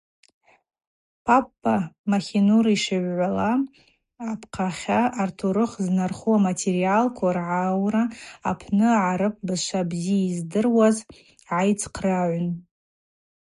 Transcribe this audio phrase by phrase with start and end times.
[1.25, 1.75] Папба
[2.09, 3.51] Махинур йшлыгӏвуала,
[4.29, 8.03] апхьахьа атурых знархару аматериалква ргӏаура
[8.49, 10.97] апны гӏарып бызшва бзита йъайдыруаз
[11.47, 12.47] гӏайцхърагӏун.